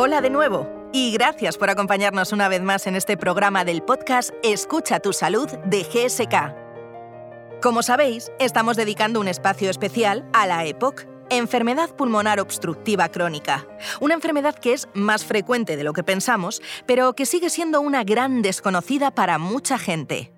Hola 0.00 0.20
de 0.20 0.30
nuevo 0.30 0.90
y 0.92 1.10
gracias 1.10 1.58
por 1.58 1.70
acompañarnos 1.70 2.30
una 2.30 2.46
vez 2.46 2.62
más 2.62 2.86
en 2.86 2.94
este 2.94 3.16
programa 3.16 3.64
del 3.64 3.82
podcast 3.82 4.30
Escucha 4.44 5.00
tu 5.00 5.12
salud 5.12 5.48
de 5.64 5.82
GSK. 5.82 7.60
Como 7.60 7.82
sabéis, 7.82 8.30
estamos 8.38 8.76
dedicando 8.76 9.18
un 9.18 9.26
espacio 9.26 9.68
especial 9.68 10.24
a 10.32 10.46
la 10.46 10.64
EPOC, 10.66 11.04
enfermedad 11.30 11.96
pulmonar 11.96 12.38
obstructiva 12.38 13.08
crónica, 13.08 13.66
una 13.98 14.14
enfermedad 14.14 14.54
que 14.54 14.72
es 14.72 14.88
más 14.94 15.24
frecuente 15.24 15.76
de 15.76 15.82
lo 15.82 15.92
que 15.92 16.04
pensamos, 16.04 16.62
pero 16.86 17.14
que 17.14 17.26
sigue 17.26 17.50
siendo 17.50 17.80
una 17.80 18.04
gran 18.04 18.40
desconocida 18.40 19.10
para 19.10 19.38
mucha 19.38 19.78
gente. 19.78 20.32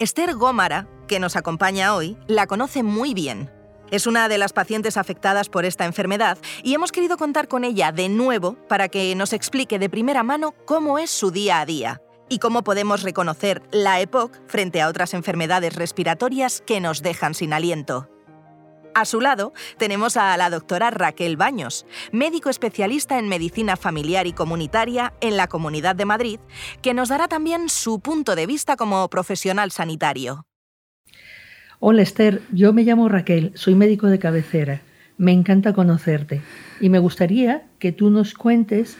Esther 0.00 0.34
Gómara, 0.34 0.88
que 1.06 1.20
nos 1.20 1.36
acompaña 1.36 1.94
hoy, 1.94 2.18
la 2.26 2.48
conoce 2.48 2.82
muy 2.82 3.14
bien 3.14 3.55
es 3.90 4.06
una 4.06 4.28
de 4.28 4.38
las 4.38 4.52
pacientes 4.52 4.96
afectadas 4.96 5.48
por 5.48 5.64
esta 5.64 5.84
enfermedad 5.84 6.38
y 6.62 6.74
hemos 6.74 6.92
querido 6.92 7.16
contar 7.16 7.48
con 7.48 7.64
ella 7.64 7.92
de 7.92 8.08
nuevo 8.08 8.54
para 8.68 8.88
que 8.88 9.14
nos 9.14 9.32
explique 9.32 9.78
de 9.78 9.90
primera 9.90 10.22
mano 10.22 10.54
cómo 10.64 10.98
es 10.98 11.10
su 11.10 11.30
día 11.30 11.60
a 11.60 11.66
día 11.66 12.00
y 12.28 12.38
cómo 12.38 12.64
podemos 12.64 13.02
reconocer 13.02 13.62
la 13.70 14.00
EPOC 14.00 14.36
frente 14.48 14.80
a 14.80 14.88
otras 14.88 15.14
enfermedades 15.14 15.74
respiratorias 15.74 16.62
que 16.66 16.80
nos 16.80 17.02
dejan 17.02 17.34
sin 17.34 17.52
aliento. 17.52 18.08
A 18.94 19.04
su 19.04 19.20
lado 19.20 19.52
tenemos 19.76 20.16
a 20.16 20.34
la 20.38 20.48
doctora 20.48 20.90
Raquel 20.90 21.36
Baños, 21.36 21.84
médico 22.12 22.48
especialista 22.48 23.18
en 23.18 23.28
medicina 23.28 23.76
familiar 23.76 24.26
y 24.26 24.32
comunitaria 24.32 25.12
en 25.20 25.36
la 25.36 25.48
Comunidad 25.48 25.94
de 25.96 26.06
Madrid, 26.06 26.40
que 26.80 26.94
nos 26.94 27.10
dará 27.10 27.28
también 27.28 27.68
su 27.68 28.00
punto 28.00 28.34
de 28.34 28.46
vista 28.46 28.76
como 28.76 29.06
profesional 29.10 29.70
sanitario. 29.70 30.46
Hola 31.78 32.00
Esther, 32.00 32.40
yo 32.52 32.72
me 32.72 32.84
llamo 32.84 33.06
Raquel, 33.06 33.52
soy 33.54 33.74
médico 33.74 34.06
de 34.06 34.18
cabecera. 34.18 34.80
Me 35.18 35.32
encanta 35.32 35.74
conocerte 35.74 36.40
y 36.80 36.88
me 36.88 36.98
gustaría 36.98 37.64
que 37.78 37.92
tú 37.92 38.08
nos 38.08 38.32
cuentes 38.32 38.96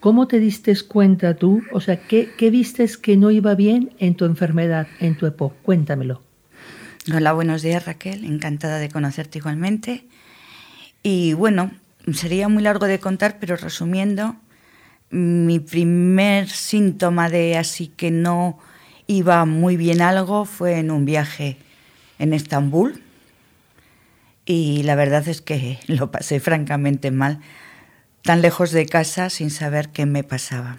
cómo 0.00 0.26
te 0.26 0.38
diste 0.38 0.74
cuenta 0.88 1.34
tú, 1.34 1.62
o 1.72 1.80
sea, 1.82 1.98
qué, 1.98 2.30
qué 2.38 2.48
vistes 2.48 2.96
que 2.96 3.18
no 3.18 3.30
iba 3.30 3.54
bien 3.54 3.92
en 3.98 4.14
tu 4.14 4.24
enfermedad, 4.24 4.86
en 4.98 5.14
tu 5.18 5.26
EPOC. 5.26 5.60
Cuéntamelo. 5.60 6.22
Hola, 7.14 7.34
buenos 7.34 7.60
días 7.60 7.84
Raquel, 7.84 8.24
encantada 8.24 8.78
de 8.78 8.88
conocerte 8.88 9.36
igualmente. 9.36 10.06
Y 11.02 11.34
bueno, 11.34 11.70
sería 12.14 12.48
muy 12.48 12.62
largo 12.62 12.86
de 12.86 12.98
contar, 12.98 13.36
pero 13.38 13.56
resumiendo, 13.56 14.36
mi 15.10 15.60
primer 15.60 16.48
síntoma 16.48 17.28
de 17.28 17.58
así 17.58 17.88
que 17.88 18.10
no 18.10 18.58
iba 19.06 19.44
muy 19.44 19.76
bien 19.76 20.00
algo 20.00 20.46
fue 20.46 20.78
en 20.78 20.90
un 20.90 21.04
viaje 21.04 21.58
en 22.18 22.32
Estambul 22.32 23.02
y 24.44 24.84
la 24.84 24.94
verdad 24.94 25.26
es 25.28 25.42
que 25.42 25.78
lo 25.86 26.10
pasé 26.10 26.40
francamente 26.40 27.10
mal, 27.10 27.40
tan 28.22 28.42
lejos 28.42 28.70
de 28.70 28.86
casa 28.86 29.30
sin 29.30 29.50
saber 29.50 29.90
qué 29.90 30.06
me 30.06 30.24
pasaba. 30.24 30.78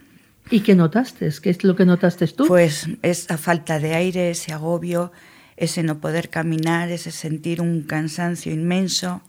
¿Y 0.50 0.62
qué 0.62 0.76
notaste? 0.76 1.30
¿Qué 1.42 1.50
es 1.50 1.64
lo 1.64 1.76
que 1.76 1.86
notaste 1.86 2.28
tú? 2.28 2.48
Pues 2.48 2.88
esa 3.02 3.38
falta 3.38 3.80
de 3.80 3.96
aire, 3.96 4.32
ese 4.32 4.54
agobio, 4.54 5.12
ese 5.58 5.84
no 5.84 6.00
poder 6.00 6.30
caminar, 6.30 6.90
ese 6.90 7.12
sentir 7.12 7.60
un 7.60 7.82
cansancio 7.82 8.54
inmenso. 8.54 9.22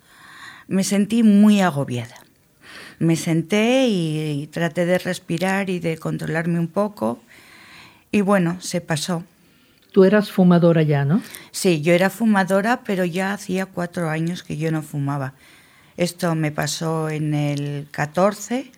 Me 0.69 0.85
sentí 0.85 1.25
muy 1.25 1.61
agobiada. 1.61 2.15
Me 3.01 3.17
senté 3.17 3.89
y, 3.89 4.43
y 4.43 4.47
traté 4.47 4.87
de 4.87 4.99
respirar 4.99 5.71
y 5.71 5.81
de 5.81 5.99
controlarme 5.99 6.61
un 6.61 6.69
poco 6.69 7.21
y 8.11 8.21
bueno, 8.23 8.61
se 8.61 8.81
pasó. 8.81 9.25
Tú 9.93 10.05
eras 10.05 10.31
fumadora 10.31 10.83
ya, 10.83 11.05
¿no? 11.05 11.23
Sí, 11.51 11.81
yo 11.81 11.93
era 11.93 12.11
fumadora, 12.11 12.83
pero 12.85 13.05
ya 13.05 13.33
hacía 13.33 13.67
cuatro 13.67 14.11
años 14.11 14.43
que 14.43 14.57
yo 14.57 14.71
no 14.71 14.83
fumaba. 14.83 15.35
Esto 15.97 16.35
me 16.35 16.53
pasó 16.53 17.09
en 17.09 17.35
el 17.35 17.89
14, 17.91 18.71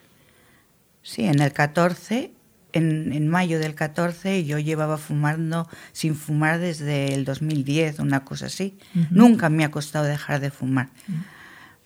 sí, 1.02 1.24
en 1.24 1.40
el 1.40 1.52
14, 1.52 2.30
en, 2.72 3.28
mayo 3.28 3.58
del 3.58 3.74
14, 3.74 4.44
yo 4.44 4.58
llevaba 4.58 4.96
fumando 4.98 5.68
sin 5.92 6.14
fumar 6.14 6.58
desde 6.58 7.12
el 7.14 7.24
2010, 7.24 7.98
una 7.98 8.24
cosa 8.24 8.46
así. 8.46 8.78
Nunca 9.10 9.50
me 9.50 9.64
ha 9.64 9.70
costado 9.70 10.06
dejar 10.06 10.40
de 10.40 10.50
fumar, 10.50 10.88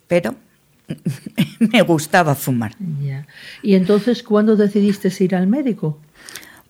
pero 0.06 0.36
me 1.58 1.82
gustaba 1.82 2.34
fumar. 2.34 2.76
¿Y 3.62 3.74
entonces 3.74 4.22
cuándo 4.22 4.56
decidiste 4.56 5.12
ir 5.24 5.34
al 5.34 5.46
médico? 5.46 5.98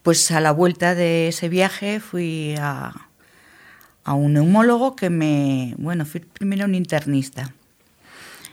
Pues 0.05 0.29
a 0.29 0.39
la 0.39 0.51
vuelta 0.51 0.93
de 0.93 1.29
ese 1.29 1.49
viaje 1.49 1.99
fui 1.99 2.53
a, 2.59 2.93
un 4.05 4.33
neumólogo 4.33 4.95
que 4.95 5.09
me, 5.09 5.73
bueno, 5.79 6.05
fui 6.05 6.19
primero 6.19 6.65
un 6.65 6.75
internista. 6.75 7.55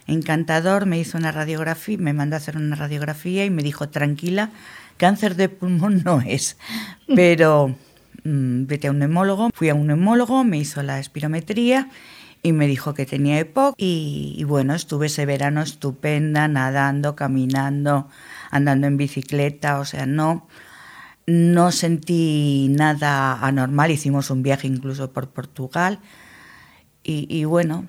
Encantador, 0.06 0.86
me 0.86 0.98
hizo 0.98 1.18
una 1.18 1.30
radiografía, 1.30 1.98
me 1.98 2.14
mandó 2.14 2.36
a 2.36 2.38
hacer 2.38 2.56
una 2.56 2.74
radiografía 2.74 3.44
y 3.44 3.50
me 3.50 3.62
dijo, 3.62 3.90
tranquila, 3.90 4.48
cáncer 4.96 5.36
de 5.36 5.50
pulmón 5.50 6.00
no 6.06 6.22
es, 6.22 6.56
pero 7.14 7.76
mm, 8.24 8.64
vete 8.64 8.88
a 8.88 8.92
un 8.92 9.00
neumólogo. 9.00 9.50
Fui 9.52 9.68
a 9.68 9.74
un 9.74 9.88
neumólogo, 9.88 10.44
me 10.44 10.56
hizo 10.56 10.82
la 10.82 11.00
espirometría 11.00 11.90
y 12.42 12.52
me 12.52 12.66
dijo 12.66 12.94
que 12.94 13.04
tenía 13.04 13.38
EPOC 13.38 13.74
y, 13.76 14.36
y, 14.38 14.44
bueno, 14.44 14.74
estuve 14.74 15.08
ese 15.08 15.26
verano 15.26 15.60
estupenda, 15.60 16.48
nadando, 16.48 17.14
caminando, 17.14 18.08
andando 18.50 18.86
en 18.86 18.96
bicicleta, 18.96 19.80
o 19.80 19.84
sea, 19.84 20.06
no, 20.06 20.48
no 21.26 21.70
sentí 21.72 22.68
nada 22.70 23.34
anormal, 23.44 23.90
hicimos 23.90 24.30
un 24.30 24.42
viaje 24.42 24.66
incluso 24.66 25.12
por 25.12 25.28
Portugal 25.28 26.00
y, 27.04 27.44
bueno. 27.44 27.88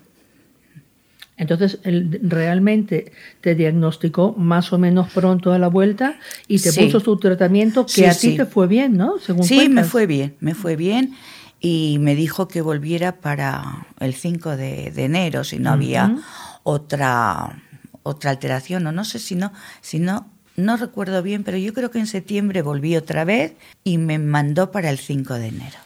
Entonces, 1.37 1.79
él 1.83 2.19
realmente 2.23 3.11
te 3.41 3.55
diagnosticó 3.55 4.33
más 4.33 4.73
o 4.73 4.77
menos 4.77 5.11
pronto 5.11 5.51
a 5.51 5.59
la 5.59 5.67
vuelta 5.67 6.19
y 6.47 6.59
te 6.59 6.71
puso 6.73 6.99
su 6.99 7.17
tratamiento 7.17 7.85
que 7.85 8.07
a 8.07 8.15
ti 8.15 8.35
te 8.35 8.45
fue 8.45 8.67
bien, 8.67 8.97
¿no? 8.97 9.19
Según 9.19 9.43
sí, 9.43 9.69
me 9.69 9.83
fue 9.83 10.05
bien, 10.05 10.35
me 10.39 10.55
fue 10.55 10.75
bien 10.75 11.15
y 11.59 11.97
me 12.01 12.13
dijo 12.13 12.47
que 12.47 12.61
volviera 12.61 13.21
para 13.21 13.87
el 13.99 14.13
5 14.13 14.57
de, 14.57 14.91
enero 14.97 15.43
si 15.43 15.59
no 15.59 15.71
había 15.71 16.17
otra 16.63 17.63
otra 18.03 18.31
alteración 18.31 18.85
o 18.85 18.91
no 18.91 19.05
sé 19.05 19.17
si 19.17 19.35
no 19.35 19.53
si 19.79 19.99
no 19.99 20.32
no 20.55 20.77
recuerdo 20.77 21.23
bien, 21.23 21.43
pero 21.43 21.57
yo 21.57 21.73
creo 21.73 21.89
que 21.89 21.99
en 21.99 22.07
septiembre 22.07 22.61
volví 22.61 22.95
otra 22.95 23.25
vez 23.25 23.53
y 23.83 23.97
me 23.97 24.19
mandó 24.19 24.71
para 24.71 24.89
el 24.89 24.99
5 24.99 25.33
de 25.35 25.47
enero. 25.47 25.77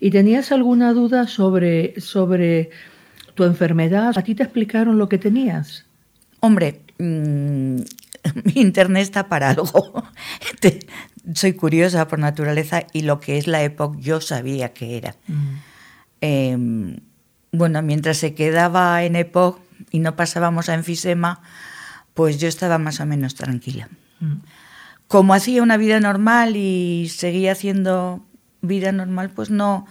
¿Y 0.00 0.10
tenías 0.10 0.52
alguna 0.52 0.92
duda 0.92 1.26
sobre, 1.26 2.00
sobre 2.00 2.70
tu 3.34 3.44
enfermedad? 3.44 4.12
¿A 4.16 4.22
ti 4.22 4.34
te 4.34 4.42
explicaron 4.42 4.98
lo 4.98 5.08
que 5.08 5.18
tenías? 5.18 5.84
Hombre, 6.40 6.80
mm, 6.98 7.76
mi 8.44 8.60
internet 8.60 9.02
está 9.02 9.28
para 9.28 9.50
algo. 9.50 10.04
Soy 11.34 11.54
curiosa 11.54 12.06
por 12.08 12.18
naturaleza 12.18 12.86
y 12.92 13.02
lo 13.02 13.20
que 13.20 13.38
es 13.38 13.46
la 13.46 13.62
época 13.62 13.98
yo 14.00 14.20
sabía 14.20 14.72
que 14.72 14.96
era. 14.96 15.14
Mm. 15.26 15.56
Em, 16.20 16.96
bueno, 17.52 17.82
mientras 17.82 18.18
se 18.18 18.34
quedaba 18.34 19.04
en 19.04 19.16
EPOC 19.16 19.60
y 19.90 20.00
no 20.00 20.16
pasábamos 20.16 20.68
a 20.68 20.74
enfisema, 20.74 21.40
pues 22.14 22.38
yo 22.38 22.48
estaba 22.48 22.78
más 22.78 23.00
o 23.00 23.06
menos 23.06 23.34
tranquila. 23.34 23.88
Como 25.08 25.34
hacía 25.34 25.62
una 25.62 25.76
vida 25.76 26.00
normal 26.00 26.56
y 26.56 27.08
seguía 27.08 27.52
haciendo 27.52 28.24
vida 28.62 28.92
normal, 28.92 29.30
pues 29.30 29.50
no 29.50 29.86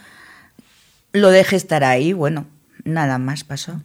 lo 1.11 1.29
dejé 1.29 1.55
estar 1.55 1.83
ahí. 1.83 2.13
Bueno, 2.13 2.47
nada 2.83 3.17
más 3.17 3.43
pasó. 3.43 3.81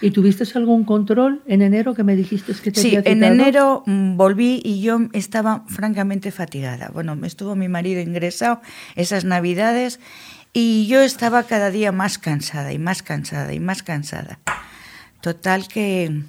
¿Y 0.00 0.10
tuviste 0.10 0.44
algún 0.56 0.84
control 0.84 1.42
en 1.46 1.62
enero 1.62 1.94
que 1.94 2.02
me 2.02 2.16
dijiste 2.16 2.52
que 2.54 2.72
te 2.72 2.80
Sí, 2.80 2.98
en 3.04 3.24
enero 3.24 3.84
mm, 3.86 4.16
volví 4.16 4.60
y 4.64 4.82
yo 4.82 5.00
estaba 5.12 5.64
francamente 5.68 6.30
fatigada. 6.30 6.90
Bueno, 6.92 7.16
estuvo 7.24 7.54
mi 7.54 7.68
marido 7.68 8.00
ingresado 8.00 8.60
esas 8.96 9.24
navidades 9.24 10.00
y 10.52 10.86
yo 10.88 11.00
estaba 11.00 11.44
cada 11.44 11.70
día 11.70 11.92
más 11.92 12.18
cansada 12.18 12.72
y 12.72 12.78
más 12.78 13.02
cansada 13.02 13.52
y 13.54 13.60
más 13.60 13.82
cansada. 13.82 14.38
Total 15.20 15.68
que 15.68 16.22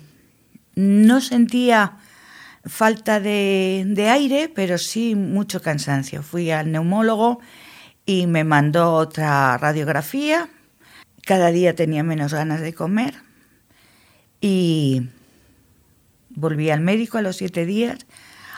no 0.75 1.19
sentía 1.19 1.97
falta 2.65 3.19
de, 3.19 4.07
aire, 4.09 4.51
pero 4.53 4.77
sí 4.77 5.15
mucho 5.15 5.61
cansancio. 5.61 6.23
Fui 6.23 6.51
al 6.51 6.71
neumólogo 6.71 7.39
y 8.05 8.27
me 8.27 8.43
mandó 8.43 8.93
otra 8.93 9.57
radiografía. 9.57 10.49
Cada 11.25 11.51
día 11.51 11.75
tenía 11.75 12.03
menos 12.03 12.33
ganas 12.33 12.61
de 12.61 12.73
comer 12.73 13.15
y 14.41 15.09
volví 16.29 16.69
al 16.69 16.81
médico 16.81 17.17
a 17.17 17.21
los 17.21 17.37
siete 17.37 17.65
días. 17.65 18.05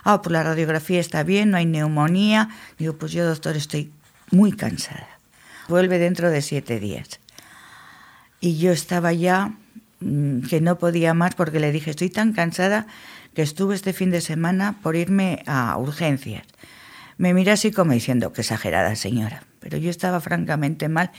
Ah, 0.03 0.21
pues 0.21 0.33
la 0.33 0.43
radiografía 0.43 0.99
está 0.99 1.23
bien, 1.23 1.51
no 1.51 1.57
hay 1.57 1.65
neumonía. 1.65 2.49
Digo, 2.77 2.93
pues 2.93 3.11
yo, 3.11 3.25
doctor, 3.25 3.55
estoy 3.55 3.91
muy 4.31 4.51
cansada. 4.51 5.19
Vuelve 5.67 5.97
dentro 5.97 6.29
de 6.29 6.41
siete 6.41 6.79
días. 6.79 7.19
Y 8.39 8.57
yo 8.57 8.71
estaba 8.71 9.13
ya 9.13 9.57
que 9.99 10.59
no 10.61 10.77
podía 10.77 11.13
más 11.13 11.35
porque 11.35 11.59
le 11.59 11.71
dije, 11.71 11.91
estoy 11.91 12.09
tan 12.09 12.33
cansada 12.33 12.87
que 13.33 13.41
estuve 13.41 13.75
este 13.75 13.93
fin 13.93 14.11
de 14.11 14.21
semana 14.21 14.77
por 14.81 14.95
irme 14.95 15.43
a 15.45 15.77
urgencias. 15.77 16.43
Me 17.17 17.33
mira 17.33 17.53
así 17.53 17.71
como 17.71 17.93
diciendo, 17.93 18.33
qué 18.33 18.41
exagerada 18.41 18.95
señora, 18.95 19.43
pero 19.59 19.77
yo 19.77 19.89
estaba 19.89 20.19
francamente 20.19 20.89
mal. 20.89 21.11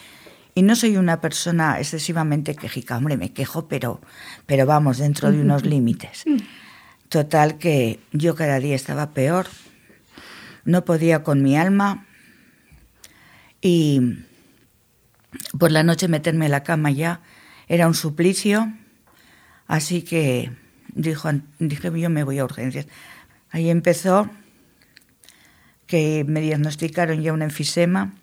Y 0.54 0.62
no 0.62 0.74
soy 0.74 0.96
una 0.96 1.20
persona 1.20 1.78
excesivamente 1.78 2.54
quejica, 2.54 2.96
hombre, 2.96 3.16
me 3.16 3.32
quejo, 3.32 3.68
pero, 3.68 4.00
pero 4.46 4.64
vamos, 4.64 4.98
dentro 4.98 5.30
de 5.30 5.40
unos 5.40 5.66
límites. 5.66 6.24
Total 7.08 7.58
que 7.58 8.00
yo 8.12 8.34
cada 8.34 8.58
día 8.58 8.74
estaba 8.74 9.10
peor, 9.10 9.46
no 10.64 10.84
podía 10.84 11.22
con 11.22 11.42
mi 11.42 11.56
alma. 11.58 12.06
Y 13.60 14.24
por 15.58 15.72
la 15.72 15.82
noche 15.82 16.08
meterme 16.08 16.46
en 16.46 16.52
la 16.52 16.62
cama 16.62 16.90
ya 16.90 17.20
era 17.68 17.86
un 17.86 17.94
suplicio, 17.94 18.72
así 19.66 20.02
que 20.02 20.50
dijo, 20.94 21.30
dije 21.58 22.00
yo 22.00 22.10
me 22.10 22.24
voy 22.24 22.38
a 22.38 22.44
urgencias. 22.44 22.86
Ahí 23.50 23.70
empezó 23.70 24.30
que 25.86 26.24
me 26.26 26.40
diagnosticaron 26.40 27.22
ya 27.22 27.32
un 27.32 27.42
enfisema 27.42 28.14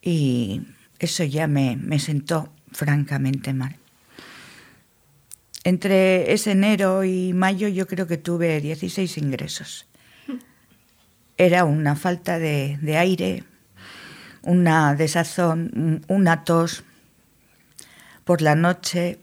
y 0.00 0.62
eso 0.98 1.24
ya 1.24 1.46
me, 1.46 1.76
me 1.76 1.98
sentó 1.98 2.52
francamente 2.72 3.52
mal. 3.52 3.76
Entre 5.64 6.32
ese 6.32 6.52
enero 6.52 7.04
y 7.04 7.32
mayo 7.32 7.68
yo 7.68 7.86
creo 7.86 8.06
que 8.06 8.16
tuve 8.16 8.60
16 8.60 9.16
ingresos. 9.18 9.86
Era 11.36 11.64
una 11.64 11.94
falta 11.94 12.38
de, 12.38 12.78
de 12.82 12.96
aire, 12.96 13.44
una 14.42 14.94
desazón, 14.94 16.04
una 16.08 16.44
tos. 16.44 16.84
Por 18.24 18.42
la 18.42 18.54
noche 18.54 19.18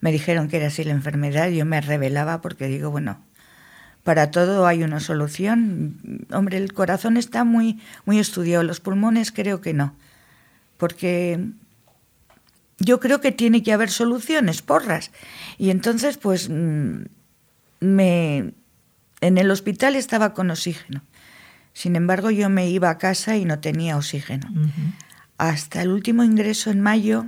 me 0.00 0.12
dijeron 0.12 0.48
que 0.48 0.58
era 0.58 0.68
así 0.68 0.84
la 0.84 0.92
enfermedad, 0.92 1.48
yo 1.48 1.64
me 1.64 1.80
revelaba 1.80 2.40
porque 2.40 2.66
digo, 2.66 2.90
bueno, 2.90 3.20
para 4.04 4.30
todo 4.30 4.66
hay 4.66 4.84
una 4.84 5.00
solución. 5.00 6.26
Hombre, 6.32 6.58
el 6.58 6.72
corazón 6.72 7.16
está 7.16 7.44
muy, 7.44 7.80
muy 8.04 8.18
estudiado, 8.18 8.62
los 8.62 8.80
pulmones 8.80 9.32
creo 9.32 9.60
que 9.60 9.74
no, 9.74 9.96
porque 10.76 11.40
yo 12.78 13.00
creo 13.00 13.20
que 13.20 13.32
tiene 13.32 13.62
que 13.62 13.72
haber 13.72 13.90
soluciones, 13.90 14.62
porras. 14.62 15.10
Y 15.58 15.70
entonces, 15.70 16.18
pues, 16.18 16.48
mm, 16.48 17.04
me, 17.80 18.52
en 19.20 19.38
el 19.38 19.50
hospital 19.50 19.96
estaba 19.96 20.34
con 20.34 20.50
oxígeno. 20.50 21.02
Sin 21.72 21.96
embargo, 21.96 22.30
yo 22.30 22.48
me 22.48 22.68
iba 22.70 22.90
a 22.90 22.98
casa 22.98 23.36
y 23.36 23.44
no 23.44 23.58
tenía 23.58 23.96
oxígeno. 23.96 24.48
Hasta 25.36 25.82
el 25.82 25.90
último 25.90 26.22
ingreso 26.22 26.70
en 26.70 26.80
mayo, 26.80 27.26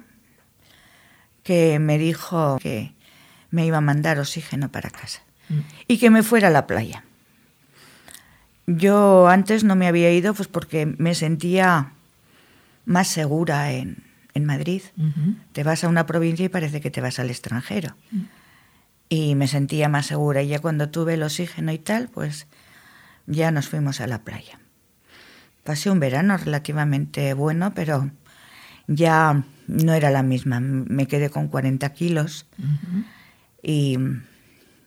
que 1.48 1.78
me 1.78 1.96
dijo 1.96 2.58
que 2.60 2.92
me 3.50 3.64
iba 3.64 3.78
a 3.78 3.80
mandar 3.80 4.18
oxígeno 4.18 4.70
para 4.70 4.90
casa 4.90 5.22
mm. 5.48 5.60
y 5.88 5.96
que 5.96 6.10
me 6.10 6.22
fuera 6.22 6.48
a 6.48 6.50
la 6.50 6.66
playa. 6.66 7.04
Yo 8.66 9.28
antes 9.28 9.64
no 9.64 9.74
me 9.74 9.86
había 9.86 10.12
ido 10.12 10.34
pues 10.34 10.46
porque 10.46 10.84
me 10.84 11.14
sentía 11.14 11.92
más 12.84 13.08
segura 13.08 13.72
en, 13.72 14.04
en 14.34 14.44
Madrid. 14.44 14.82
Te 15.52 15.64
vas 15.64 15.84
a 15.84 15.88
una 15.88 16.04
provincia 16.04 16.44
y 16.44 16.50
parece 16.50 16.82
que 16.82 16.90
te 16.90 17.00
vas 17.00 17.18
al 17.18 17.30
extranjero. 17.30 17.96
Mm. 18.10 18.20
Y 19.08 19.34
me 19.34 19.48
sentía 19.48 19.88
más 19.88 20.04
segura. 20.04 20.42
Y 20.42 20.48
ya 20.48 20.58
cuando 20.58 20.90
tuve 20.90 21.14
el 21.14 21.22
oxígeno 21.22 21.72
y 21.72 21.78
tal, 21.78 22.08
pues 22.08 22.46
ya 23.26 23.50
nos 23.52 23.70
fuimos 23.70 24.02
a 24.02 24.06
la 24.06 24.18
playa. 24.18 24.60
Pasé 25.64 25.88
un 25.88 25.98
verano 25.98 26.36
relativamente 26.36 27.32
bueno, 27.32 27.72
pero 27.74 28.10
ya 28.86 29.44
no 29.69 29.94
era 29.94 30.11
la 30.11 30.25
misma. 30.25 30.59
Me 30.61 31.06
quedé 31.06 31.31
con 31.31 31.49
40 31.49 31.88
kilos 31.93 32.47
y 33.62 33.97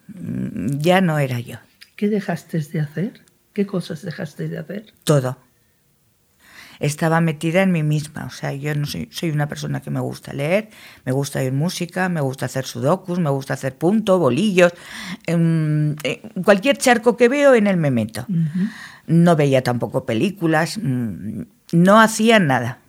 ya 0.08 1.00
no 1.00 1.18
era 1.20 1.40
yo. 1.40 1.58
¿Qué 1.96 2.10
dejaste 2.10 2.60
de 2.60 2.82
hacer? 2.82 3.22
¿Qué 3.54 3.66
cosas 3.66 4.02
dejaste 4.02 4.50
de 4.50 4.58
hacer? 4.58 4.94
Todo 5.06 5.38
estaba 6.82 7.22
metida 7.22 7.62
en 7.62 7.72
mí 7.72 7.84
misma. 7.84 8.26
O 8.26 8.30
sea, 8.32 8.54
yo 8.54 8.76
no 8.76 8.86
soy, 8.86 9.08
soy 9.12 9.30
una 9.30 9.48
persona 9.48 9.82
que 9.82 9.90
me 9.90 10.00
gusta 10.00 10.34
leer, 10.34 10.70
me 11.06 11.12
gusta 11.12 11.40
oír 11.40 11.54
música, 11.54 12.10
me 12.10 12.22
gusta 12.22 12.48
hacer 12.48 12.66
sudokus, 12.66 13.20
me 13.20 13.30
gusta 13.30 13.54
hacer 13.54 13.76
punto, 13.76 14.20
bolillos. 14.20 14.74
En, 15.28 15.96
cualquier 16.44 16.78
charco 16.78 17.16
que 17.16 17.30
veo 17.30 17.54
en 17.54 17.68
él 17.68 17.78
me 17.78 17.92
meto. 17.92 18.26
No 19.08 19.36
veía 19.36 19.62
tampoco 19.62 20.06
películas, 20.06 20.80
mm, 20.82 21.42
no 21.74 22.02
hacía 22.02 22.40
nada. 22.40 22.80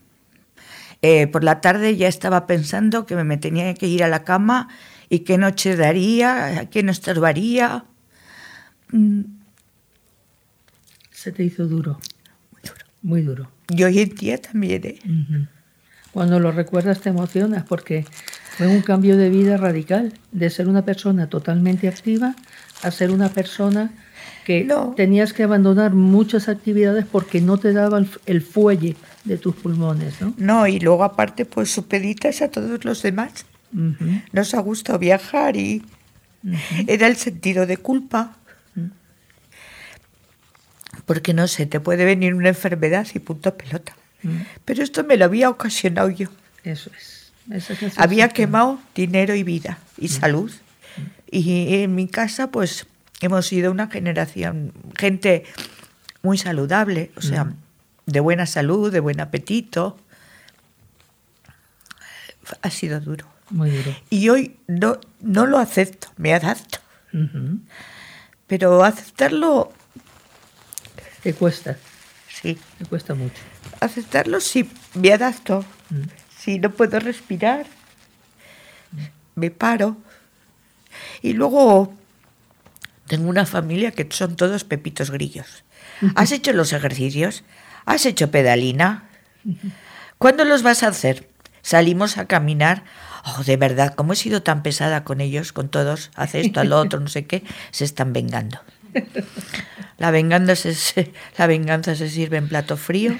Eh, 1.03 1.27
por 1.27 1.43
la 1.43 1.61
tarde 1.61 1.97
ya 1.97 2.07
estaba 2.07 2.47
pensando 2.47 3.07
que 3.07 3.17
me 3.17 3.37
tenía 3.37 3.75
que 3.75 3.89
ir 3.89 4.05
a 4.05 4.09
la 4.09 4.23
cama 4.23 4.69
y 5.09 5.21
qué 5.21 5.37
noche 5.37 5.77
daría, 5.77 6.69
qué 6.71 6.85
no 6.85 6.93
estorbaría. 6.93 7.85
Mm. 8.93 9.23
Se 11.11 11.33
te 11.33 11.43
hizo 11.43 11.67
duro. 11.67 11.99
Muy 12.51 12.63
duro. 12.63 12.85
Muy 13.03 13.23
duro. 13.23 13.51
Y 13.69 13.83
hoy 13.83 14.01
en 14.01 14.15
día 14.15 14.39
también. 14.39 14.87
¿eh? 14.87 14.99
Cuando 16.13 16.39
lo 16.39 16.53
recuerdas 16.53 17.01
te 17.01 17.09
emocionas 17.09 17.65
porque 17.65 18.05
fue 18.57 18.67
un 18.67 18.83
cambio 18.83 19.17
de 19.17 19.31
vida 19.31 19.57
radical, 19.57 20.13
de 20.31 20.51
ser 20.51 20.69
una 20.69 20.85
persona 20.85 21.29
totalmente 21.29 21.89
activa 21.89 22.35
a 22.83 22.91
ser 22.91 23.11
una 23.11 23.29
persona 23.29 23.93
que 24.45 24.69
tenías 24.97 25.33
que 25.33 25.45
abandonar 25.45 25.93
muchas 25.93 26.49
actividades 26.49 27.07
porque 27.07 27.41
no 27.41 27.59
te 27.59 27.73
daba 27.73 28.03
el, 28.27 28.43
fuelle 28.43 28.97
de 29.25 29.39
tus 29.39 29.55
pulmones, 29.55 30.21
¿no? 30.21 30.35
No, 30.37 30.67
y 30.67 30.81
luego 30.81 31.05
aparte 31.05 31.45
pues 31.45 31.71
supeditas 31.71 32.43
a 32.43 32.49
todos 32.49 32.85
los 32.85 33.03
demás. 33.03 33.47
Nos 34.33 34.53
ha 34.53 34.61
gustado 34.61 34.99
viajar 34.99 35.57
y 35.57 35.83
era 36.87 37.07
el 37.07 37.17
sentido 37.17 37.67
de 37.67 37.79
culpa 37.79 38.37
porque 41.07 41.35
no 41.35 41.49
sé, 41.49 41.67
te 41.67 41.81
puede 41.81 42.05
venir 42.05 42.35
una 42.35 42.49
enfermedad 42.49 43.07
y 43.15 43.19
punto 43.19 43.57
pelota. 43.57 43.97
Mm. 44.23 44.37
Pero 44.65 44.83
esto 44.83 45.05
me 45.05 45.17
lo 45.17 45.25
había 45.25 45.51
ocasionado 45.51 46.11
yo. 46.11 46.29
Eso 46.65 46.91
es. 46.97 47.22
Había 47.97 48.29
quemado 48.29 48.81
dinero 48.95 49.35
y 49.35 49.43
vida 49.43 49.79
y 49.99 50.07
mm. 50.07 50.09
salud. 50.09 50.53
Mm. 50.53 51.01
Y 51.31 51.75
en 51.83 51.95
mi 51.95 52.09
casa, 52.09 52.51
pues, 52.51 52.87
hemos 53.21 53.47
sido 53.47 53.71
una 53.71 53.89
generación, 53.89 54.73
gente 54.97 55.45
muy 56.23 56.39
saludable, 56.39 57.11
o 57.17 57.23
sea, 57.23 57.53
de 58.07 58.21
buena 58.21 58.47
salud, 58.47 58.93
de 58.93 59.01
buen 59.01 59.21
apetito. 59.21 59.99
Ha 62.61 62.71
sido 62.71 63.01
duro. 63.01 63.27
Muy 63.51 63.71
duro. 63.71 63.95
Y 64.11 64.29
hoy 64.29 64.57
no, 64.67 64.99
no 65.21 65.47
lo 65.47 65.59
acepto, 65.59 66.09
me 66.17 66.35
adapto. 66.35 66.79
Pero 68.47 68.85
aceptarlo 68.85 69.73
¿Te 71.23 71.35
cuesta? 71.35 71.77
Sí. 72.29 72.59
Me 72.81 72.87
cuesta 72.87 73.15
mucho. 73.15 73.41
Aceptarlo 73.81 74.41
sí, 74.41 74.69
me 74.95 75.13
adapto. 75.13 75.65
Mm. 75.91 76.03
Si 76.43 76.59
no 76.59 76.71
puedo 76.73 76.99
respirar, 76.99 77.67
me 79.37 79.53
paro. 79.53 79.97
Y 81.23 81.35
luego 81.35 81.95
tengo 83.07 83.29
una 83.29 83.47
familia 83.47 83.93
que 83.93 84.09
son 84.11 84.35
todos 84.35 84.65
pepitos 84.65 85.13
grillos. 85.13 85.63
¿Has 86.17 86.33
hecho 86.33 86.53
los 86.53 86.73
ejercicios? 86.73 87.45
¿Has 87.85 88.07
hecho 88.07 88.33
pedalina? 88.33 89.05
¿Cuándo 90.19 90.45
los 90.45 90.65
vas 90.65 90.83
a 90.83 90.89
hacer? 90.89 91.29
Salimos 91.63 92.19
a 92.19 92.27
caminar. 92.27 92.83
Oh, 93.25 93.45
de 93.45 93.57
verdad, 93.57 93.95
como 93.95 94.15
he 94.15 94.17
sido 94.17 94.43
tan 94.43 94.65
pesada 94.65 95.05
con 95.05 95.21
ellos, 95.21 95.53
con 95.53 95.69
todos, 95.69 96.11
hace 96.17 96.41
esto, 96.41 96.59
al 96.59 96.73
otro, 96.73 96.99
no 96.99 97.07
sé 97.07 97.25
qué, 97.25 97.45
se 97.71 97.85
están 97.85 98.13
vengando. 98.13 98.61
La 99.99 100.11
venganza 100.11 100.57
se, 100.57 101.13
la 101.39 101.47
venganza 101.47 101.95
se 101.95 102.09
sirve 102.09 102.37
en 102.37 102.49
plato 102.49 102.77
frío 102.77 103.17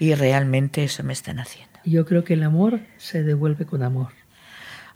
y 0.00 0.14
realmente 0.14 0.82
eso 0.82 1.04
me 1.04 1.12
están 1.12 1.38
haciendo. 1.38 1.78
Yo 1.84 2.04
creo 2.04 2.24
que 2.24 2.34
el 2.34 2.42
amor 2.42 2.80
se 2.96 3.22
devuelve 3.22 3.66
con 3.66 3.84
amor. 3.84 4.08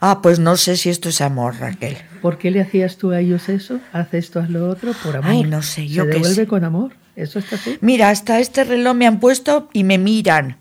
Ah, 0.01 0.21
pues 0.23 0.39
no 0.39 0.57
sé 0.57 0.77
si 0.77 0.91
esto 0.91 1.09
es 1.09 1.21
amor, 1.21 1.57
Raquel. 1.61 1.97
¿Por 2.21 2.39
qué 2.39 2.51
le 2.51 2.61
hacías 2.61 2.97
tú 2.97 3.13
a 3.13 3.21
ellos 3.21 3.49
eso? 3.49 3.81
Haz 3.93 4.13
esto, 4.13 4.41
haz 4.41 4.51
lo 4.51 4.69
otro, 4.69 4.93
por 5.05 5.17
amor. 5.17 5.31
Ay, 5.31 5.45
no 5.45 5.63
sé, 5.63 5.87
yo 5.87 6.05
Se 6.05 6.11
devuelve 6.11 6.47
con 6.47 6.65
amor. 6.65 6.93
Eso 7.15 7.39
está 7.39 7.57
así. 7.57 7.79
Mira, 7.81 8.11
hasta 8.11 8.41
este 8.41 8.65
reloj 8.65 8.97
me 8.97 9.07
han 9.07 9.21
puesto 9.21 9.69
y 9.73 9.85
me 9.85 9.99
miran. 9.99 10.57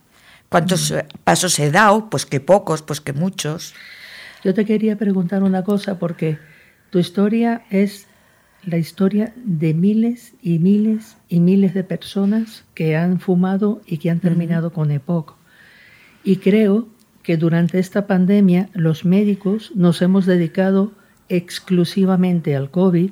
¿Cuántos 0.49 0.91
mm. 0.91 1.17
pasos 1.23 1.57
he 1.59 1.71
dado? 1.71 2.09
Pues 2.09 2.25
que 2.25 2.39
pocos, 2.39 2.83
pues 2.83 3.01
que 3.01 3.11
muchos. 3.11 3.73
Yo 4.43 4.53
te 4.53 4.65
quería 4.65 4.97
preguntar 4.97 5.41
una 5.41 5.63
cosa 5.63 5.97
porque 5.97 6.37
tu 6.89 6.99
historia 6.99 7.63
es 7.69 8.07
la 8.65 8.77
historia 8.77 9.33
de 9.35 9.73
miles 9.73 10.33
y 10.41 10.59
miles 10.59 11.17
y 11.33 11.39
miles 11.39 11.73
de 11.73 11.83
personas 11.83 12.63
que 12.75 12.95
han 12.95 13.19
fumado 13.19 13.81
y 13.87 13.97
que 13.97 14.11
han 14.11 14.19
terminado 14.19 14.71
con 14.71 14.91
EPOC. 14.91 15.33
Y 16.23 16.35
creo 16.35 16.87
que 17.23 17.37
durante 17.37 17.79
esta 17.79 18.05
pandemia 18.05 18.69
los 18.73 19.03
médicos 19.03 19.71
nos 19.73 20.03
hemos 20.03 20.27
dedicado 20.27 20.91
exclusivamente 21.29 22.55
al 22.55 22.69
COVID 22.69 23.09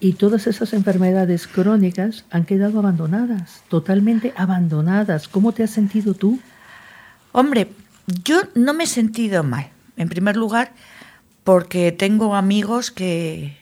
y 0.00 0.14
todas 0.14 0.48
esas 0.48 0.72
enfermedades 0.72 1.46
crónicas 1.46 2.24
han 2.30 2.46
quedado 2.46 2.80
abandonadas, 2.80 3.62
totalmente 3.68 4.32
abandonadas. 4.36 5.28
¿Cómo 5.28 5.52
te 5.52 5.62
has 5.62 5.70
sentido 5.70 6.14
tú? 6.14 6.40
Hombre, 7.30 7.68
yo 8.24 8.40
no 8.56 8.74
me 8.74 8.84
he 8.84 8.88
sentido 8.88 9.44
mal. 9.44 9.68
En 9.96 10.08
primer 10.08 10.36
lugar, 10.36 10.72
porque 11.44 11.92
tengo 11.92 12.34
amigos 12.34 12.90
que, 12.90 13.56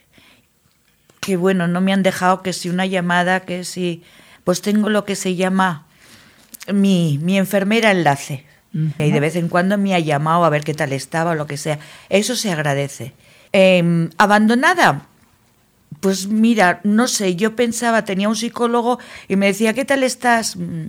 que 1.25 1.37
bueno, 1.37 1.67
no 1.67 1.81
me 1.81 1.93
han 1.93 2.03
dejado 2.03 2.43
que 2.43 2.53
si 2.53 2.69
una 2.69 2.87
llamada, 2.87 3.41
que 3.41 3.65
si, 3.65 4.03
pues 4.45 4.61
tengo 4.61 4.91
lo 4.91 5.05
que 5.05 5.17
se 5.17 5.37
llama 5.37 5.87
mi, 6.73 7.19
mi 7.23 7.39
enfermera 7.39 7.91
enlace. 7.91 8.45
Y 8.99 9.13
de 9.13 9.21
vez 9.21 9.37
en 9.37 9.49
cuando 9.49 9.79
me 9.79 9.95
ha 9.95 10.01
llamado 10.01 10.45
a 10.45 10.51
ver 10.51 10.65
qué 10.65 10.75
tal 10.75 10.93
estaba 10.93 11.31
o 11.31 11.35
lo 11.37 11.47
que 11.47 11.57
sea. 11.57 11.79
Eso 12.09 12.35
se 12.35 12.51
agradece. 12.51 13.13
Em, 13.53 14.11
abandonada, 14.19 15.07
pues 16.01 16.27
mira, 16.27 16.81
no 16.83 17.07
sé, 17.07 17.37
yo 17.37 17.55
pensaba, 17.55 18.05
tenía 18.05 18.29
un 18.29 18.35
psicólogo 18.35 18.99
y 19.29 19.37
me 19.37 19.47
decía, 19.47 19.75
¿qué 19.75 19.85
tal 19.85 20.03
estás? 20.03 20.57
Mm. 20.57 20.87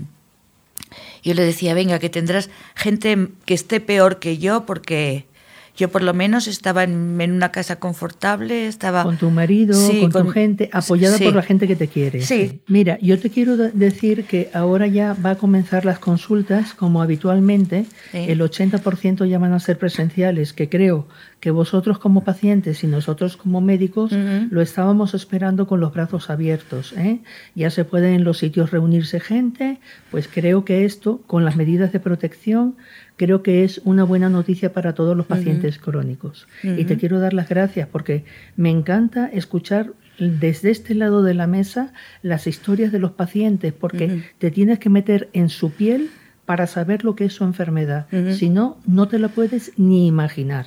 Yo 1.24 1.34
le 1.36 1.44
decía, 1.44 1.76
venga, 1.76 2.00
que 2.00 2.10
tendrás 2.10 2.50
gente 2.74 3.30
que 3.46 3.54
esté 3.54 3.80
peor 3.80 4.18
que 4.18 4.40
yo 4.40 4.66
porque 4.66 5.28
yo 5.76 5.90
por 5.90 6.04
lo 6.04 6.14
menos 6.14 6.48
estaba 6.48 6.84
en, 6.84 7.20
una 7.20 7.52
casa 7.52 7.78
confortable, 7.78 8.68
estaba... 8.68 9.04
Con 9.04 9.18
tu 9.18 9.30
marido, 9.30 9.78
con, 10.02 10.12
tu 10.12 10.30
gente, 10.30 10.70
apoyada 10.72 11.18
por 11.18 11.36
la 11.36 11.42
gente 11.42 11.68
que 11.68 11.76
te 11.76 11.88
quiere. 11.88 12.22
Sí. 12.22 12.62
Mira, 12.68 12.98
yo 13.02 13.20
te 13.20 13.30
quiero 13.30 13.58
decir 13.58 14.26
que 14.26 14.50
ahora 14.54 14.88
ya 14.88 15.14
va 15.14 15.32
a 15.32 15.36
comenzar 15.36 15.86
las 15.86 16.00
consultas 16.00 16.74
como 16.74 17.02
habitualmente. 17.02 17.86
El 18.14 18.40
80% 18.42 19.28
ya 19.28 19.40
van 19.40 19.54
a 19.54 19.60
ser 19.60 19.78
presenciales, 19.78 20.54
que 20.54 20.70
creo 20.70 21.08
que 21.40 21.52
vosotros 21.52 22.00
como 22.00 22.24
pacientes 22.24 22.84
y 22.84 22.88
nosotros 22.88 23.38
como 23.38 23.62
médicos 23.62 24.12
lo 24.50 24.62
estábamos 24.62 25.14
esperando 25.14 25.68
con 25.68 25.80
los 25.80 25.94
brazos 25.94 26.30
abiertos. 26.30 26.94
¿eh? 26.98 27.20
Ya 27.54 27.70
se 27.70 27.86
puede 27.86 28.16
en 28.16 28.24
los 28.24 28.40
sitios 28.40 28.72
reunirse 28.72 29.20
gente, 29.20 29.80
pues 30.12 30.28
creo 30.28 30.66
que 30.66 30.86
esto, 30.86 31.22
con 31.28 31.46
las 31.46 31.56
medidas 31.56 31.92
de 31.92 32.00
protección, 32.00 32.76
creo 33.16 33.44
que 33.44 33.64
es 33.64 33.82
una 33.86 34.04
buena 34.04 34.30
noticia 34.30 34.74
para 34.74 34.94
todos 34.94 35.16
los 35.16 35.26
pacientes 35.26 35.78
crónicos. 35.78 36.48
Y 36.64 36.86
te 36.86 36.98
quiero 36.98 37.20
dar 37.20 37.34
las 37.34 37.50
gracias 37.50 37.88
porque 37.88 38.26
me 38.56 38.72
encanta 38.72 39.28
escuchar 39.28 39.94
desde 40.18 40.72
este 40.72 40.96
lado 40.96 41.24
de 41.24 41.34
la 41.34 41.48
mesa 41.48 41.94
las 42.22 42.48
historias 42.48 42.92
de 42.92 43.00
los 43.00 43.12
pacientes 43.12 43.74
porque 43.74 44.24
te 44.40 44.52
tienes 44.52 44.80
que 44.80 44.90
meter 44.90 45.30
en 45.34 45.50
su 45.50 45.72
piel 45.72 46.10
para 46.46 46.68
saber 46.68 47.04
lo 47.04 47.16
que 47.16 47.26
es 47.26 47.34
su 47.34 47.44
enfermedad. 47.44 48.08
Si 48.32 48.50
no, 48.50 48.78
no 48.86 49.08
te 49.08 49.20
la 49.20 49.30
puedes 49.30 49.74
ni 49.78 50.08
imaginar. 50.08 50.66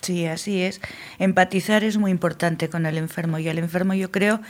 Sí, 0.00 0.26
así 0.26 0.62
es. 0.62 0.80
Empatizar 1.18 1.84
es 1.84 1.98
muy 1.98 2.10
importante 2.10 2.68
con 2.68 2.86
el 2.86 2.96
enfermo 2.98 3.38
y 3.38 3.48
al 3.48 3.58
enfermo 3.58 3.94
yo 3.94 4.10
creo 4.10 4.40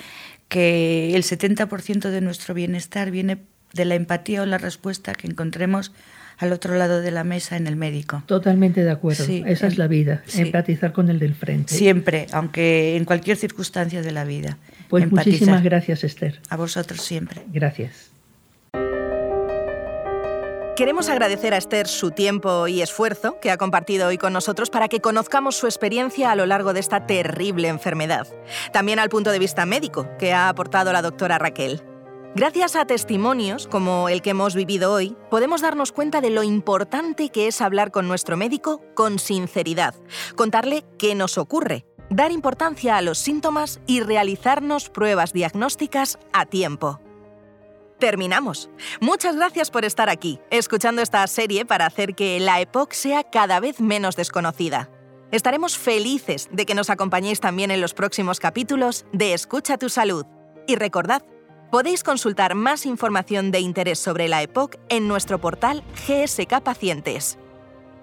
que 0.49 1.15
el 1.15 1.23
70% 1.23 2.11
de 2.11 2.21
nuestro 2.21 2.55
bienestar 2.55 3.11
viene 3.11 3.39
de 3.73 3.85
la 3.85 3.95
empatía 3.95 4.43
o 4.43 4.47
la 4.47 4.59
respuesta 4.59 5.15
que 5.15 5.27
encontremos 5.27 5.93
al 6.39 6.53
otro 6.53 6.77
lado 6.77 7.01
de 7.01 7.11
la 7.11 7.25
mesa 7.25 7.57
en 7.57 7.67
el 7.67 7.77
médico. 7.77 8.23
Totalmente 8.27 8.85
de 8.85 8.91
acuerdo. 8.91 9.25
Esa 9.25 9.67
es 9.67 9.77
la 9.77 9.89
vida, 9.89 10.23
empatizar 10.35 10.93
con 10.93 11.11
el 11.11 11.19
del 11.19 11.35
frente. 11.35 11.75
Siempre, 11.75 12.27
aunque 12.33 12.97
en 12.97 13.05
cualquier 13.05 13.37
circunstancia 13.37 14.03
de 14.03 14.13
la 14.13 14.25
vida. 14.25 14.57
Pues 14.89 15.11
muchísimas 15.11 15.63
gracias, 15.63 16.05
Esther. 16.05 16.41
A 16.49 16.57
vosotros 16.57 17.03
siempre. 17.03 17.43
Gracias. 17.53 18.11
Queremos 20.79 21.09
agradecer 21.09 21.55
a 21.55 21.57
Esther 21.57 21.89
su 21.89 22.13
tiempo 22.13 22.69
y 22.69 22.83
esfuerzo 22.83 23.41
que 23.41 23.51
ha 23.51 23.57
compartido 23.57 24.07
hoy 24.07 24.17
con 24.17 24.33
nosotros 24.33 24.71
para 24.71 24.87
que 24.87 25.01
conozcamos 25.01 25.57
su 25.57 25.67
experiencia 25.67 26.31
a 26.31 26.37
lo 26.37 26.47
largo 26.47 26.73
de 26.73 26.79
esta 26.79 27.05
terrible 27.05 27.67
enfermedad. 27.67 28.29
También 28.73 29.01
al 29.01 29.09
punto 29.09 29.33
de 29.33 29.41
vista 29.41 29.67
médico 29.67 30.07
que 30.21 30.33
ha 30.33 30.49
aportado 30.49 30.93
la 30.93 31.03
doctora 31.03 31.37
Raquel. 31.37 31.83
Gracias 32.37 32.77
a 32.77 32.85
testimonios 32.85 33.67
como 33.67 34.09
el 34.09 34.23
que 34.23 34.31
hemos 34.31 34.55
vivido 34.55 34.93
hoy, 34.93 35.17
podemos 35.33 35.63
darnos 35.63 35.91
cuenta 35.91 36.21
de 36.21 36.31
lo 36.31 36.45
importante 36.45 37.31
que 37.31 37.49
es 37.49 37.61
hablar 37.61 37.91
con 37.91 38.07
nuestro 38.07 38.37
médico 38.37 38.81
con 38.95 39.19
sinceridad, 39.19 39.97
contarle 40.37 40.85
qué 40.97 41.17
nos 41.17 41.39
ocurre, 41.39 41.87
dar 42.09 42.31
importancia 42.31 42.97
a 42.97 43.03
los 43.03 43.19
síntomas 43.19 43.81
y 43.89 43.99
realizarnos 43.99 44.91
pruebas 44.91 45.33
diagnósticas 45.33 46.21
a 46.33 46.47
tiempo. 46.47 47.01
Terminamos. 47.99 48.71
Muchas 49.00 49.37
gracias 49.37 49.71
por 49.71 49.85
estar 49.85 50.09
aquí, 50.09 50.40
escuchando 50.50 51.02
esta 51.02 51.26
serie 51.26 51.64
para 51.64 51.87
hacer 51.87 52.14
que 52.14 52.38
la 52.40 52.61
EPOC 52.61 52.93
sea 52.93 53.25
cada 53.25 53.61
vez 53.61 53.81
menos 53.81 54.17
desconocida. 54.17 54.88
Estaremos 55.31 55.76
felices 55.76 56.49
de 56.52 56.64
que 56.64 56.75
nos 56.75 56.90
acompañéis 56.90 57.40
también 57.40 57.71
en 57.71 57.81
los 57.81 57.95
próximos 57.95 58.40
capítulos 58.40 59.05
de 59.12 59.35
Escucha 59.35 59.76
tu 59.76 59.88
Salud. 59.88 60.25
Y 60.67 60.76
recordad, 60.76 61.23
Podéis 61.71 62.02
consultar 62.02 62.55
más 62.55 62.87
información 62.87 63.50
de 63.50 63.61
interés 63.61 63.99
sobre 63.99 64.26
la 64.26 64.40
EPOC 64.40 64.76
en 64.88 65.07
nuestro 65.07 65.38
portal 65.38 65.85
GSK 66.07 66.62
Pacientes. 66.62 67.38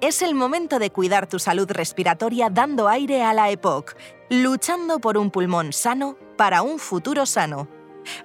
Es 0.01 0.21
el 0.21 0.35
momento 0.35 0.77
de 0.77 0.91
cuidar 0.91 1.25
tu 1.25 1.39
salud 1.39 1.71
respiratoria 1.71 2.51
dando 2.51 2.87
aire 2.87 3.23
a 3.23 3.33
la 3.33 3.49
EPOC, 3.49 3.95
luchando 4.29 4.99
por 4.99 5.17
un 5.17 5.31
pulmón 5.31 5.73
sano 5.73 6.15
para 6.37 6.61
un 6.61 6.77
futuro 6.77 7.25
sano. 7.25 7.67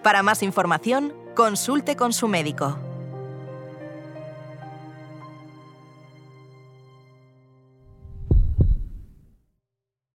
Para 0.03 0.23
más 0.23 0.43
información, 0.43 1.15
consulte 1.35 1.97
con 1.97 2.13
su 2.13 2.29
médico. 2.29 2.90